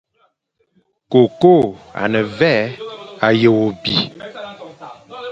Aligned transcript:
Koko 1.11 1.51
a 2.01 2.03
ne 2.11 2.21
vé, 2.37 2.53
a 3.27 3.29
ye 3.39 3.49
wo 3.57 3.65
bi. 3.81 3.95